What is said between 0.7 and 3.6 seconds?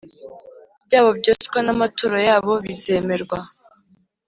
byabo byoswa n amaturo yabo bizemerwa